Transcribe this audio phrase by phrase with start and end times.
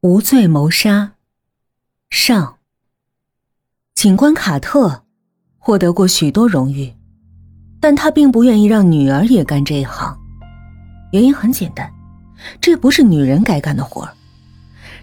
[0.00, 1.14] 无罪谋杀。
[2.08, 2.58] 上。
[3.96, 5.02] 警官卡特
[5.58, 6.94] 获得过许多荣誉，
[7.80, 10.16] 但他并不愿意让女儿也干这一行。
[11.10, 11.92] 原因很简单，
[12.60, 14.08] 这不是女人该干的活。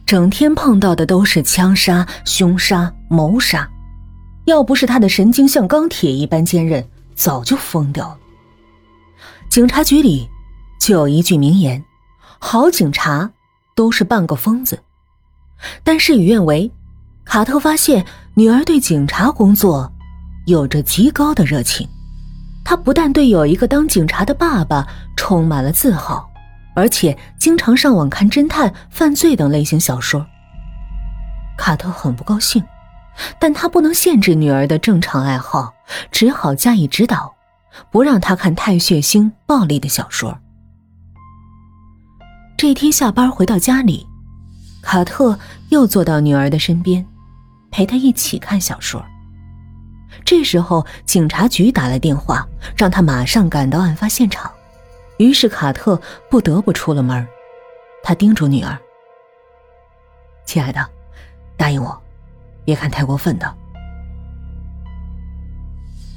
[0.05, 3.69] 整天碰到的都是枪杀、凶杀、谋杀，
[4.45, 8.19] 要不是他的神经像钢铁一般坚韧，早就疯掉了。
[9.49, 10.29] 警察局里
[10.79, 11.83] 就有一句名言
[12.39, 13.29] ：“好警察
[13.75, 14.79] 都是半个疯子。”
[15.83, 16.71] 但事与愿违，
[17.23, 19.91] 卡特发现女儿对警察工作
[20.45, 21.87] 有着极高的热情。
[22.63, 26.27] 他不但对有一个当警察的爸爸充满了自豪，
[26.75, 30.25] 而且经常上网看侦探、犯罪等类型小说。
[31.57, 32.63] 卡特很不高兴，
[33.39, 35.73] 但他不能限制女儿的正常爱好，
[36.11, 37.35] 只好加以指导，
[37.91, 40.37] 不让她看太血腥、暴力的小说。
[42.57, 44.07] 这天下班回到家里。
[44.85, 45.37] 卡特
[45.69, 47.03] 又坐到女儿的身边，
[47.71, 49.03] 陪她一起看小说。
[50.23, 54.49] 这时候，警察局打来电话，让他马上赶到案发现场。
[55.17, 57.27] 于是，卡特不得不出了门。
[58.03, 58.77] 他叮嘱女儿
[60.45, 60.87] ：“亲爱的，
[61.57, 61.99] 答应我，
[62.63, 63.55] 别看太过分的。”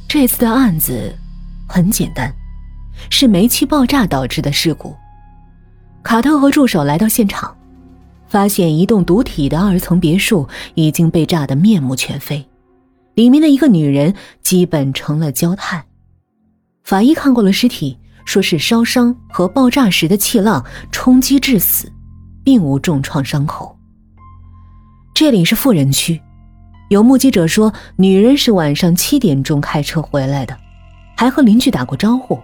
[0.06, 1.16] 这次的案子
[1.66, 2.30] 很简单，
[3.08, 4.94] 是煤气爆炸导致的事故。
[6.02, 7.56] 卡特和助手来到现场。
[8.28, 12.46] 发现一栋独体的二层别墅已经被炸得面目全非，
[13.14, 15.84] 里面的一个女人基本成了焦炭。
[16.84, 21.90] 法医看过了尸体，说是烧伤和爆炸时的气浪冲击致死，
[22.44, 23.76] 并无重创伤口。
[25.14, 26.20] 这里是富人区，
[26.90, 30.56] 有目击者说女人是晚上七点钟开车回来的，
[31.16, 32.38] 还和邻居打过招呼，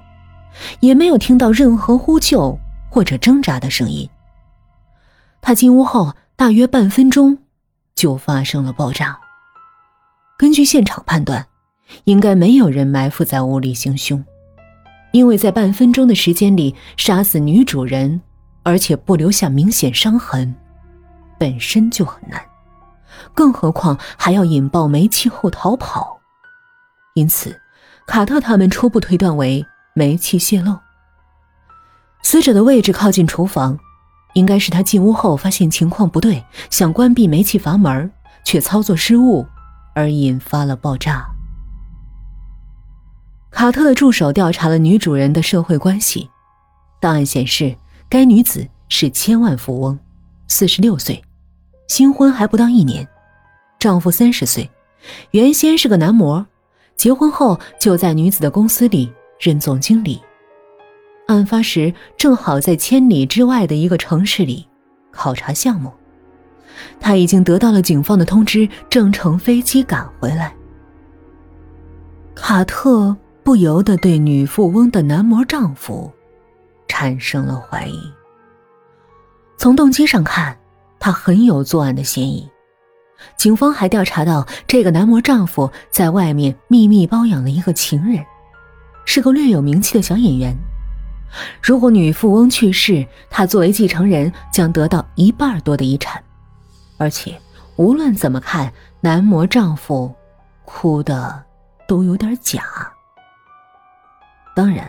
[0.81, 2.59] 也没有听到任何呼救
[2.91, 4.09] 或者挣扎的声音。
[5.47, 7.37] 他进屋后，大约半分钟，
[7.95, 9.21] 就发生了爆炸。
[10.39, 11.47] 根据现场判断，
[12.05, 14.25] 应该没有人埋伏在屋里行凶，
[15.13, 18.23] 因为在半分钟的时间里杀死女主人，
[18.63, 20.55] 而且不留下明显伤痕，
[21.39, 22.41] 本身就很难，
[23.35, 26.19] 更何况还要引爆煤气后逃跑。
[27.15, 27.61] 因此，
[28.07, 29.63] 卡特他们初步推断为
[29.95, 30.79] 煤气泄漏。
[32.23, 33.79] 死者的位置靠近厨房。
[34.35, 38.11] 应该是他进屋后发现情况不对，想关闭煤气阀门，
[38.45, 39.47] 却操作失误，
[39.95, 41.27] 而引发了爆炸。
[43.51, 46.29] 卡特的助手调查了女主人的社会关系，
[47.01, 47.77] 档案显示，
[48.09, 49.99] 该女子是千万富翁，
[50.49, 51.23] 四十六岁，
[51.87, 53.09] 新婚还不到一年，
[53.79, 54.69] 丈夫三十岁，
[55.31, 56.45] 原先是个男模，
[56.97, 60.21] 结婚后就在女子的公司里任总经理。
[61.27, 64.67] 案发时正好在千里之外的一个城市里
[65.11, 65.93] 考察项目，
[67.01, 70.55] 他已经得到了警方的通知，正乘飞机赶回来。
[72.35, 76.13] 卡特不由得对女富翁的男模丈夫
[76.89, 77.99] 产生了怀疑。
[79.57, 80.57] 从动机上看，
[80.99, 82.47] 他很有作案的嫌疑。
[83.37, 88.23] 警方还调查到，这个男模丈夫在外面秘密包养了一个情人，
[89.07, 90.55] 是个略有名气的小演员。
[91.63, 96.23] 如果女富翁去世，她作为继承人将得到一半多的遗产，
[96.97, 97.39] 而且
[97.77, 100.15] 无论怎么看，男模丈夫
[100.65, 101.43] 哭的
[101.87, 102.63] 都有点假。
[104.55, 104.89] 当然，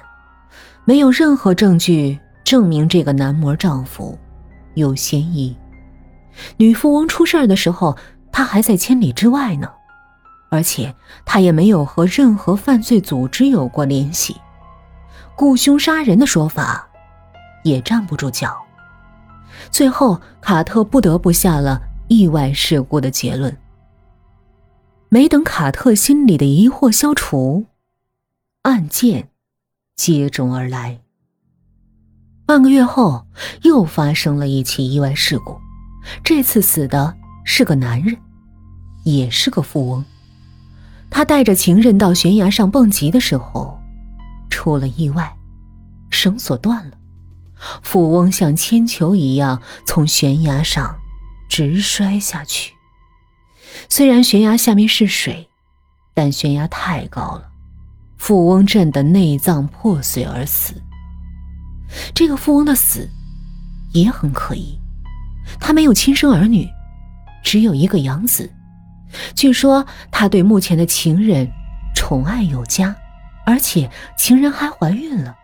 [0.83, 4.17] 没有任何证据证明这个男模丈夫
[4.75, 5.57] 有嫌疑。
[6.57, 7.97] 女富翁出事的时候，
[8.31, 9.71] 他还在千里之外呢，
[10.51, 10.93] 而且
[11.25, 14.35] 他也没有和任何犯罪组织有过联系。
[15.37, 16.87] 雇凶杀人的说法，
[17.63, 18.55] 也站不住脚。
[19.69, 23.55] 最后，卡特不得不下了意外事故的结论。
[25.09, 27.65] 没等卡特心里的疑惑消除，
[28.63, 29.29] 案件
[29.95, 30.99] 接踵而来。
[32.45, 33.25] 半个月后，
[33.63, 35.57] 又发生了一起意外事故，
[36.23, 38.17] 这次死的是个男人，
[39.03, 40.03] 也是个富翁。
[41.09, 43.74] 他带着情人到悬崖上蹦极的时候。
[44.65, 45.37] 出了意外，
[46.09, 46.97] 绳索断了，
[47.83, 50.97] 富翁像铅球一样从悬崖上
[51.47, 52.73] 直摔下去。
[53.89, 55.47] 虽然悬崖下面是水，
[56.15, 57.47] 但悬崖太高了，
[58.17, 60.73] 富翁震得内脏破碎而死。
[62.15, 63.07] 这个富翁的死
[63.93, 64.79] 也很可疑，
[65.59, 66.67] 他没有亲生儿女，
[67.43, 68.51] 只有一个养子。
[69.35, 71.47] 据说他对目前的情人
[71.93, 72.95] 宠爱有加。
[73.45, 75.35] 而且情人还怀孕了，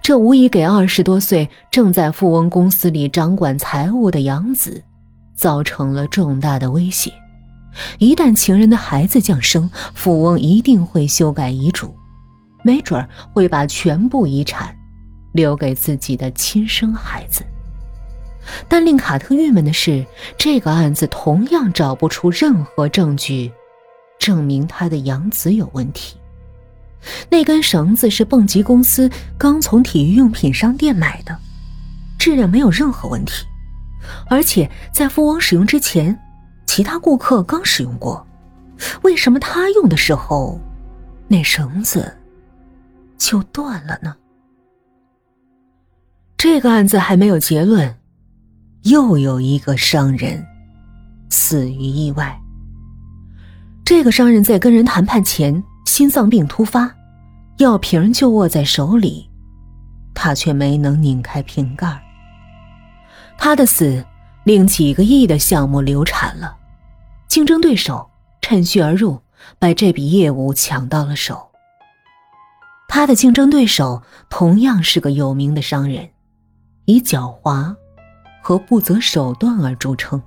[0.00, 4.82] 这无疑给二十多岁正在富翁公司里掌管财务的养子
[5.34, 7.12] 造成了重大的威胁。
[7.98, 11.94] 一旦情人的孩子降生，富翁一定会修改遗嘱，
[12.62, 14.76] 没准会把全部遗产
[15.32, 17.42] 留给自己的亲生孩子。
[18.68, 20.04] 但令卡特郁闷的是，
[20.36, 23.50] 这个案子同样找不出任何证据，
[24.18, 26.18] 证明他的养子有问题。
[27.28, 31.36] 那根绳子是蹦极公司刚从体育用品商店买的，
[32.18, 33.44] 质量没有任何问题，
[34.28, 36.18] 而且在富翁使用之前，
[36.66, 38.26] 其他顾客刚使用过。
[39.02, 40.60] 为什么他用的时候，
[41.28, 42.12] 那绳子
[43.16, 44.16] 就断了呢？
[46.36, 47.94] 这个案子还没有结论。
[48.84, 50.44] 又有一个商人
[51.30, 52.36] 死于意外。
[53.84, 55.62] 这个商人在跟人谈判前，
[55.92, 56.90] 心脏病突发，
[57.58, 59.28] 药瓶就握在手里，
[60.14, 62.02] 他却没能拧开瓶盖。
[63.36, 64.02] 他的死
[64.44, 66.56] 令几个亿的项目流产了，
[67.28, 68.08] 竞争对手
[68.40, 69.20] 趁虚而入，
[69.58, 71.50] 把这笔业务抢到了手。
[72.88, 76.08] 他的竞争对手同样是个有名的商人，
[76.86, 77.76] 以狡猾。
[78.40, 80.20] 和不择手段而著称。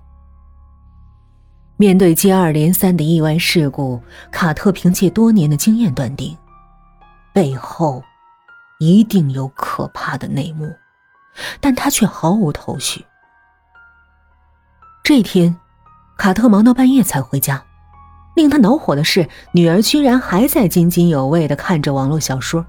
[1.78, 4.02] 面对接二连三的意外事故，
[4.32, 6.38] 卡特凭借多年的经验断定，
[7.34, 8.02] 背后
[8.80, 10.74] 一定有可怕的内幕，
[11.60, 13.06] 但他却毫无头绪。
[15.04, 15.58] 这天，
[16.18, 17.62] 卡特忙到半夜才回家，
[18.38, 22.66] 令他恼火的是，女儿居然还在津津有味的看着网络小说。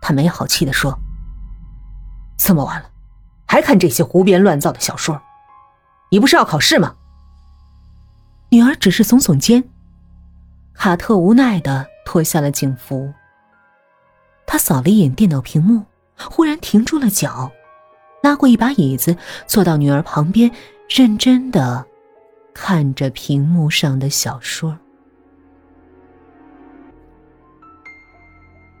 [0.00, 0.98] 他没好气的说
[2.38, 2.88] ：“这么晚了。”
[3.46, 5.20] 还看这些胡编乱造的小说？
[6.10, 6.94] 你不是要考试吗？
[8.52, 9.64] 女儿只是耸耸肩。
[10.74, 13.10] 卡特无奈的脱下了警服。
[14.46, 15.82] 他扫了一眼电脑屏幕，
[16.18, 17.50] 忽然停住了脚，
[18.22, 19.16] 拉过一把椅子，
[19.46, 20.50] 坐到女儿旁边，
[20.86, 21.86] 认真的
[22.52, 24.78] 看着屏幕上的小说。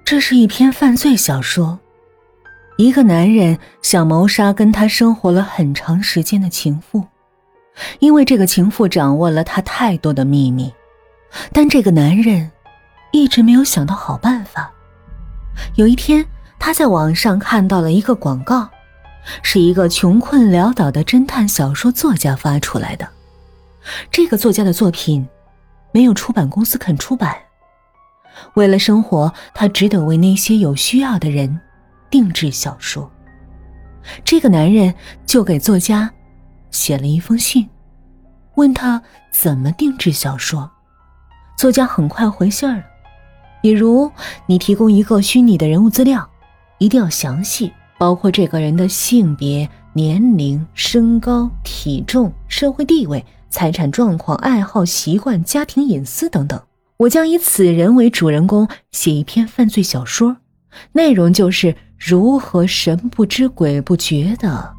[0.04, 1.80] 这是一篇犯罪小说。
[2.76, 7.06] 一个男人想谋杀跟他生活了很长时间的情妇，
[7.98, 10.72] 因为这个情妇掌握了他太多的秘密，
[11.52, 12.50] 但这个男人
[13.12, 14.70] 一直没有想到好办法。
[15.76, 16.24] 有一天，
[16.58, 18.68] 他在网上看到了一个广告，
[19.42, 23.08] 是一个穷困潦倒的侦探小说作家发出来的。
[24.10, 25.26] 这个作家的作品
[25.92, 27.36] 没有出版公司肯出版，
[28.54, 31.60] 为了生活，他只得为那些有需要的人。
[32.10, 33.10] 定制小说，
[34.22, 36.10] 这个男人就给作家
[36.72, 37.68] 写了一封信，
[38.56, 40.68] 问他怎么定制小说。
[41.56, 42.82] 作家很快回信了，
[43.62, 44.10] 比如
[44.46, 46.28] 你提供一个虚拟的人物资料，
[46.78, 56.60] 一定要详细，包括这个人的性别、年龄、身高、体重、社会地位、财产状况、爱好、习惯、家庭隐私等等。
[56.96, 60.38] 我将以此人为主人公写一篇犯罪小说，
[60.90, 61.76] 内容就是。
[62.04, 64.74] 如何神不知鬼不觉的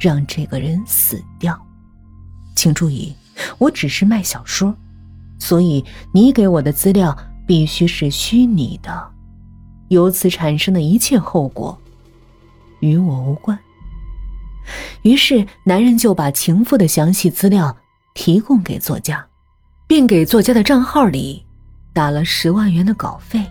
[0.00, 1.58] 让这个人死掉？
[2.54, 3.14] 请注意，
[3.58, 4.74] 我只是卖小说，
[5.38, 7.16] 所以你给我的资料
[7.46, 9.10] 必须是虚拟的，
[9.88, 11.78] 由此产生的一切后果
[12.80, 13.58] 与我无关。
[15.02, 17.76] 于是，男人就把情妇的详细资料
[18.14, 19.24] 提供给作家，
[19.86, 21.44] 并给作家的账号里
[21.92, 23.44] 打了十万元的稿费。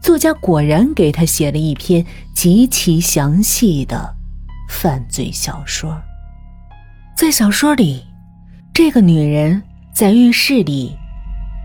[0.00, 4.14] 作家果然给他写了一篇极其详细的
[4.72, 6.00] 犯罪小说。
[7.14, 8.04] 在小说里，
[8.72, 9.62] 这个女人
[9.92, 10.96] 在浴室里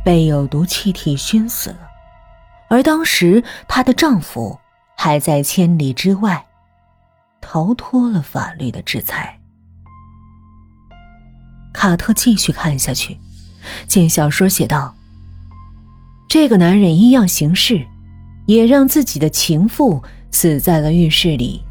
[0.04, 1.80] 被有毒气体熏死了，
[2.70, 4.60] 而当时她的丈夫
[4.96, 6.46] 还在千里之外，
[7.40, 9.40] 逃脱了法律的制裁。
[11.74, 13.18] 卡特继续看下去，
[13.88, 14.94] 见小说写道
[16.30, 17.88] ：“这个男人一样行事。”
[18.48, 21.62] 也让自己的情妇死在了浴室里，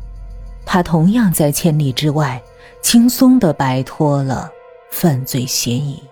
[0.67, 2.43] 他同样在千里之外，
[2.83, 4.51] 轻松的摆脱了
[4.91, 6.03] 犯罪嫌疑。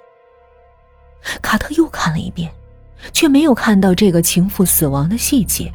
[1.43, 2.51] 卡特又看了一遍，
[3.13, 5.71] 却没有看到这个情妇死亡的细节。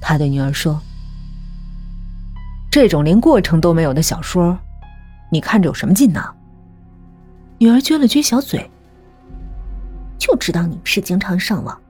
[0.00, 0.80] 他对女儿说
[2.70, 4.56] ：“这种连过程都没有的小说，
[5.30, 6.22] 你看着有什么劲呢？”
[7.58, 8.70] 女儿撅了撅小嘴，
[10.18, 11.80] 就知道你不是经常上网。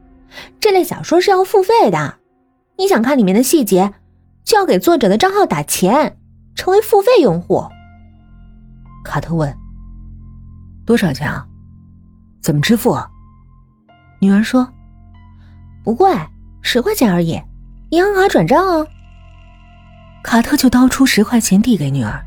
[0.61, 2.16] 这类小说是要付费的，
[2.76, 3.92] 你想看里面的细节，
[4.50, 6.19] 就要给作者的账号打钱，
[6.57, 7.64] 成为付费用户。
[9.04, 9.57] 卡特问
[10.85, 11.47] ：“多少钱啊？
[12.42, 12.99] 怎么支付？”
[14.21, 14.69] 女儿说
[15.85, 16.12] ：“不贵，
[16.62, 17.40] 十块钱而已，
[17.90, 18.85] 银行卡转账啊。”
[20.25, 22.21] 卡特就掏出十块钱递给女儿：“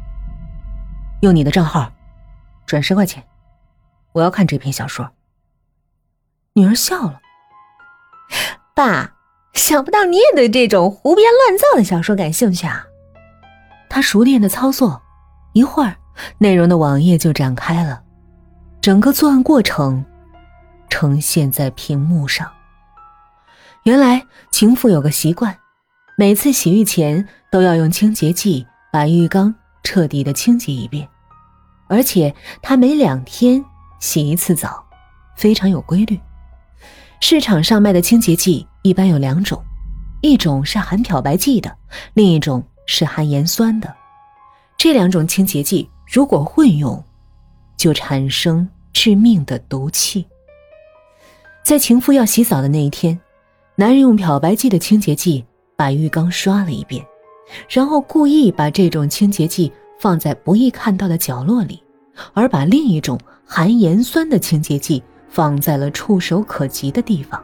[1.23, 1.93] 用你的账号，转。”
[2.65, 3.21] 转十块钱，
[4.13, 5.11] 我要看这篇小说。”
[6.55, 7.19] 女儿笑了
[8.73, 9.13] ：“爸，
[9.53, 12.85] 想不到你也对这种胡编乱造的小说感兴趣啊！”
[13.89, 15.01] 他熟练的操作，
[15.53, 15.95] 一会儿，
[16.39, 18.01] 内容的网页就展开了，
[18.81, 20.03] 整个作案过程
[20.89, 22.51] 呈现在屏幕上。
[23.83, 25.55] 原来情妇有个习惯，
[26.17, 31.07] 每次洗浴前都要用清洁剂把浴缸彻底的清洁一遍，
[31.87, 33.63] 而且她每两天
[33.99, 34.83] 洗一次澡，
[35.35, 36.19] 非常有规律。
[37.25, 39.57] 市场上卖的清洁剂一般有两种，
[40.19, 41.73] 一种是含漂白剂的，
[42.15, 43.95] 另一种是含盐酸的。
[44.77, 47.01] 这两种清洁剂如果混用，
[47.77, 50.25] 就产生致命的毒气。
[51.63, 53.17] 在情妇要洗澡的那一天。
[53.75, 55.45] 男人用漂白剂的清洁剂
[55.77, 57.01] 把浴缸刷了一遍，
[57.69, 61.81] 然后故意把这种清洁剂放在不易看到的角落里，
[62.33, 65.01] 而把另一种含盐酸的清洁剂
[65.33, 67.43] 放在了触手可及的地方。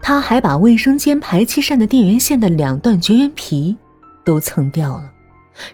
[0.00, 3.76] 他还把卫生间排气扇的电源线的两段绝缘皮
[4.24, 5.12] 都蹭掉了，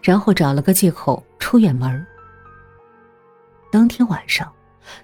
[0.02, 2.04] 然后找了个借口出远门。
[3.70, 4.52] 当天晚上，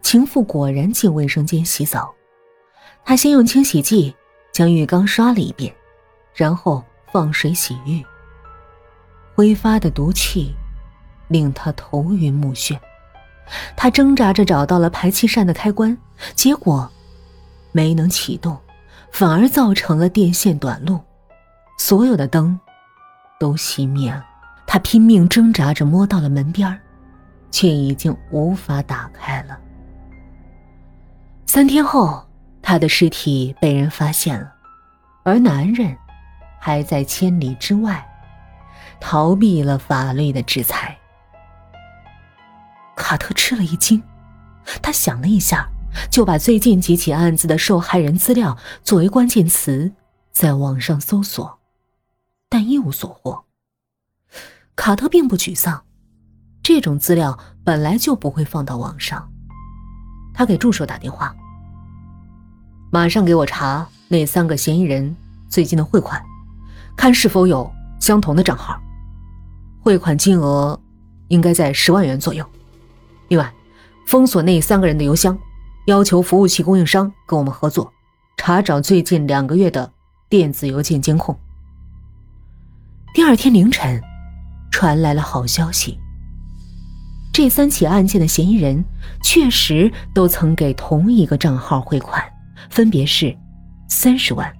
[0.03, 2.13] 情妇果然进卫生间洗澡，
[3.05, 4.15] 她先用清洗剂。
[4.53, 5.71] 将浴缸刷了一遍，
[6.33, 8.03] 然后放水洗浴。
[9.35, 10.55] 挥发的毒气
[11.29, 12.79] 令他头晕目眩，
[13.77, 15.97] 他挣扎着找到了排气扇的开关，
[16.35, 16.91] 结果
[17.73, 18.57] 没能启动，
[19.13, 21.01] 反而造成了电线短路，
[21.79, 22.59] 所有的灯
[23.39, 24.25] 都熄灭了。
[24.67, 26.79] 他拼命挣扎着摸到了门边
[27.51, 29.59] 却已经无法打开了。
[31.47, 32.23] 三天后。
[32.69, 34.53] 他的尸体被人发现了，
[35.23, 35.97] 而男人
[36.59, 38.05] 还在千里之外，
[38.99, 40.96] 逃避了法律的制裁。
[42.97, 44.03] 卡特吃了一惊，
[44.83, 45.69] 他想了一下，
[46.11, 49.93] 就把最近几起案子的受害人资料作为关键词
[50.33, 51.59] 在网上搜索，
[52.49, 53.45] 但一无所获。
[54.75, 55.85] 卡特并不沮丧，
[56.63, 59.31] 这种资料本来就不会放到网上。
[60.35, 61.35] 他给助手打电话。
[62.91, 65.15] 马上给我查那三个嫌疑人
[65.49, 66.23] 最近的汇款，
[66.97, 68.81] 看是否有相同的账号。
[69.81, 70.79] 汇款金额
[71.29, 72.47] 应该在十万元左右。
[73.29, 73.53] 另外，
[74.07, 75.39] 封锁那三个人的邮箱，
[75.87, 77.93] 要求服务器供应商跟我们合作，
[78.37, 79.93] 查找最近两个月的
[80.29, 81.39] 电子邮件监控。
[83.15, 84.01] 第二天凌晨，
[84.71, 85.99] 传来了好消息：
[87.33, 88.85] 这三起案件的嫌疑人
[89.23, 92.23] 确实都曾给同一个账号汇款。
[92.71, 93.37] 分别是
[93.87, 94.53] 三十万、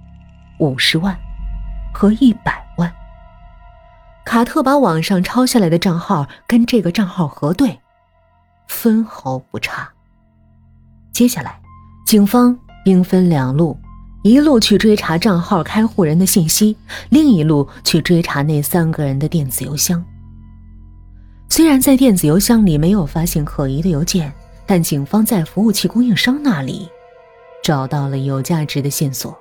[0.59, 1.17] 五十万
[1.93, 2.91] 和一百万。
[4.23, 7.79] 卡特把网上抄下来的账号跟这个账号核对，
[8.67, 9.89] 分毫不差。
[11.11, 11.59] 接下来，
[12.05, 13.77] 警方兵分两路，
[14.23, 16.77] 一路去追查账号开户人的信息，
[17.09, 20.03] 另一路去追查那三个人的电子邮箱。
[21.49, 24.31] 虽然在电子邮箱里没有发现可疑的邮件，
[24.65, 26.87] 但警方在服务器供应商那里。
[27.63, 29.37] 找到了有价值的线索。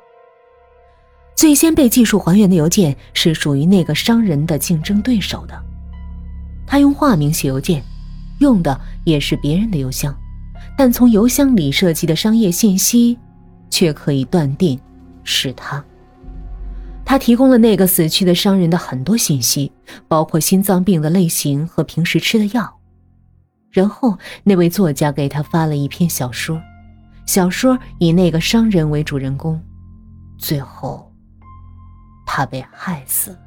[1.37, 5.54] 最先被技术还原的邮件是属于那个商人的竞争对手的，
[6.66, 7.85] 他用化名写邮件，
[8.38, 10.14] 用的也是别人的邮箱，
[10.76, 13.18] 但从邮箱里涉及的商业信息，
[13.70, 14.78] 却可以断定
[15.24, 15.84] 是他。
[17.04, 19.70] 他提供了那个死去的商人的很多信息，
[20.08, 22.78] 包括心脏病的类型和平时吃的药。
[23.70, 26.60] 然后那位作家给他发了一篇小说。
[27.26, 29.60] 小说以那个商人为主人公，
[30.38, 31.12] 最后
[32.26, 33.38] 他被害死了。